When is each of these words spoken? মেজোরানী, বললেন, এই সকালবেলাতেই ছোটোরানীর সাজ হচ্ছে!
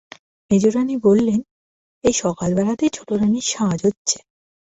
মেজোরানী, 0.51 0.95
বললেন, 1.03 1.39
এই 2.03 2.15
সকালবেলাতেই 2.21 2.91
ছোটোরানীর 2.93 3.45
সাজ 3.47 3.79
হচ্ছে! 3.85 4.17